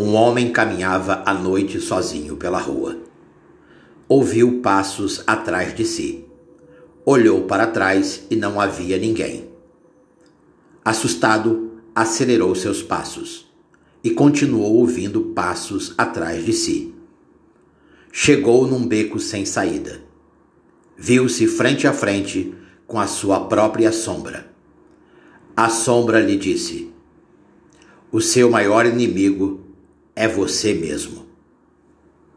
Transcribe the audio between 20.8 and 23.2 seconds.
Viu-se frente a frente com a